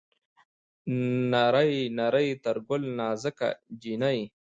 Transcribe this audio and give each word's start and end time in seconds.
نرۍ 1.31 1.73
نرى 1.97 2.27
تر 2.43 2.57
ګل 2.67 2.81
نازکه 2.99 3.49
جينۍ 3.81 4.19